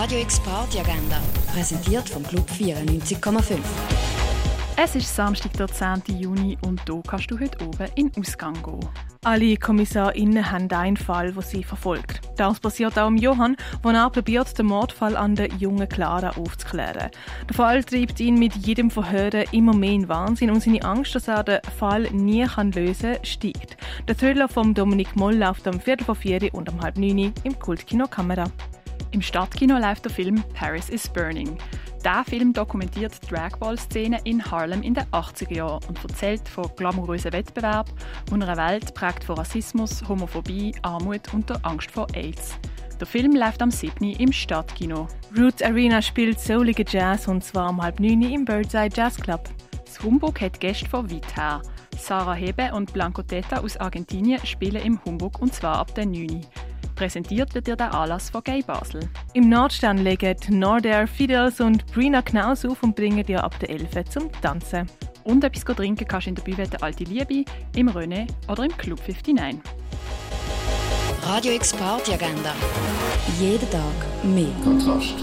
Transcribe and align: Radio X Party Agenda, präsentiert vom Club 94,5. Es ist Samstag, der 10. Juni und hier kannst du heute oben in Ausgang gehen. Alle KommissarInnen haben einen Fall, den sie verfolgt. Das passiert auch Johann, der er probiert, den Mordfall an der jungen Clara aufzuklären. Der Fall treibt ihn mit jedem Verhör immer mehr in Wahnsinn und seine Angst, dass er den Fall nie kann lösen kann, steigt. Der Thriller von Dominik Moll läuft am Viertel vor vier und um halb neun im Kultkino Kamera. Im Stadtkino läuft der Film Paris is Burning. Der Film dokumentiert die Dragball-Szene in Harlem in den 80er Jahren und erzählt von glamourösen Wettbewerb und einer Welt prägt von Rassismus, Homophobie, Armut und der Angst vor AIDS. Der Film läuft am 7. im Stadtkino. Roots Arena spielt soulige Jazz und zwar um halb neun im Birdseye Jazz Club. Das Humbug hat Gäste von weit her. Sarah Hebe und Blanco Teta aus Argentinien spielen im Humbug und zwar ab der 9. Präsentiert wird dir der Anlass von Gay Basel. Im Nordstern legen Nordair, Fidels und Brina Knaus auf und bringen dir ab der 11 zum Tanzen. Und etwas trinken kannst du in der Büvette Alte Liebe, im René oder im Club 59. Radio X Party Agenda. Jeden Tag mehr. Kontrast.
Radio 0.00 0.20
X 0.20 0.38
Party 0.38 0.78
Agenda, 0.78 1.20
präsentiert 1.52 2.08
vom 2.08 2.22
Club 2.22 2.48
94,5. 2.48 3.58
Es 4.76 4.94
ist 4.94 5.12
Samstag, 5.12 5.54
der 5.54 5.66
10. 5.66 6.20
Juni 6.20 6.56
und 6.64 6.80
hier 6.86 7.02
kannst 7.04 7.28
du 7.32 7.40
heute 7.40 7.66
oben 7.66 7.88
in 7.96 8.12
Ausgang 8.16 8.54
gehen. 8.62 8.88
Alle 9.24 9.56
KommissarInnen 9.56 10.52
haben 10.52 10.70
einen 10.70 10.96
Fall, 10.96 11.32
den 11.32 11.42
sie 11.42 11.64
verfolgt. 11.64 12.20
Das 12.36 12.60
passiert 12.60 12.96
auch 12.96 13.10
Johann, 13.10 13.56
der 13.84 13.92
er 13.94 14.10
probiert, 14.10 14.56
den 14.56 14.66
Mordfall 14.66 15.16
an 15.16 15.34
der 15.34 15.48
jungen 15.54 15.88
Clara 15.88 16.30
aufzuklären. 16.36 17.10
Der 17.48 17.56
Fall 17.56 17.82
treibt 17.82 18.20
ihn 18.20 18.38
mit 18.38 18.54
jedem 18.54 18.92
Verhör 18.92 19.32
immer 19.52 19.74
mehr 19.74 19.90
in 19.94 20.08
Wahnsinn 20.08 20.52
und 20.52 20.62
seine 20.62 20.84
Angst, 20.84 21.16
dass 21.16 21.26
er 21.26 21.42
den 21.42 21.58
Fall 21.76 22.02
nie 22.12 22.46
kann 22.46 22.70
lösen 22.70 23.14
kann, 23.14 23.24
steigt. 23.24 23.76
Der 24.06 24.16
Thriller 24.16 24.48
von 24.48 24.74
Dominik 24.74 25.16
Moll 25.16 25.34
läuft 25.34 25.66
am 25.66 25.80
Viertel 25.80 26.04
vor 26.04 26.14
vier 26.14 26.54
und 26.54 26.68
um 26.68 26.80
halb 26.80 26.96
neun 26.98 27.34
im 27.42 27.58
Kultkino 27.58 28.06
Kamera. 28.06 28.44
Im 29.10 29.22
Stadtkino 29.22 29.78
läuft 29.78 30.04
der 30.04 30.12
Film 30.12 30.44
Paris 30.52 30.90
is 30.90 31.08
Burning. 31.08 31.56
Der 32.04 32.24
Film 32.24 32.52
dokumentiert 32.52 33.14
die 33.22 33.34
Dragball-Szene 33.34 34.20
in 34.24 34.44
Harlem 34.44 34.82
in 34.82 34.94
den 34.94 35.04
80er 35.06 35.54
Jahren 35.54 35.84
und 35.88 35.98
erzählt 36.04 36.46
von 36.46 36.70
glamourösen 36.76 37.32
Wettbewerb 37.32 37.88
und 38.30 38.42
einer 38.42 38.56
Welt 38.56 38.94
prägt 38.94 39.24
von 39.24 39.36
Rassismus, 39.36 40.06
Homophobie, 40.06 40.74
Armut 40.82 41.32
und 41.32 41.48
der 41.48 41.58
Angst 41.64 41.90
vor 41.90 42.06
AIDS. 42.14 42.58
Der 43.00 43.06
Film 43.06 43.34
läuft 43.34 43.62
am 43.62 43.70
7. 43.70 44.04
im 44.04 44.32
Stadtkino. 44.32 45.08
Roots 45.36 45.62
Arena 45.62 46.02
spielt 46.02 46.38
soulige 46.38 46.84
Jazz 46.86 47.28
und 47.28 47.42
zwar 47.42 47.70
um 47.70 47.82
halb 47.82 48.00
neun 48.00 48.22
im 48.22 48.44
Birdseye 48.44 48.90
Jazz 48.94 49.16
Club. 49.16 49.48
Das 49.84 50.02
Humbug 50.02 50.40
hat 50.40 50.60
Gäste 50.60 50.88
von 50.88 51.10
weit 51.10 51.36
her. 51.36 51.62
Sarah 51.96 52.34
Hebe 52.34 52.72
und 52.74 52.92
Blanco 52.92 53.22
Teta 53.22 53.58
aus 53.58 53.76
Argentinien 53.78 54.44
spielen 54.44 54.82
im 54.82 55.04
Humbug 55.04 55.40
und 55.40 55.54
zwar 55.54 55.78
ab 55.78 55.94
der 55.94 56.06
9. 56.06 56.46
Präsentiert 56.98 57.54
wird 57.54 57.68
dir 57.68 57.76
der 57.76 57.94
Anlass 57.94 58.28
von 58.28 58.42
Gay 58.42 58.60
Basel. 58.60 59.08
Im 59.32 59.48
Nordstern 59.48 59.98
legen 59.98 60.34
Nordair, 60.48 61.06
Fidels 61.06 61.60
und 61.60 61.86
Brina 61.92 62.22
Knaus 62.22 62.64
auf 62.64 62.82
und 62.82 62.96
bringen 62.96 63.24
dir 63.24 63.44
ab 63.44 63.56
der 63.60 63.70
11 63.70 64.08
zum 64.08 64.32
Tanzen. 64.42 64.84
Und 65.22 65.44
etwas 65.44 65.76
trinken 65.76 66.08
kannst 66.08 66.26
du 66.26 66.30
in 66.30 66.34
der 66.34 66.42
Büvette 66.42 66.82
Alte 66.82 67.04
Liebe, 67.04 67.44
im 67.76 67.88
René 67.88 68.26
oder 68.48 68.64
im 68.64 68.76
Club 68.76 68.98
59. 69.06 69.60
Radio 71.22 71.52
X 71.52 71.72
Party 71.74 72.14
Agenda. 72.14 72.52
Jeden 73.38 73.70
Tag 73.70 74.24
mehr. 74.24 74.50
Kontrast. 74.64 75.14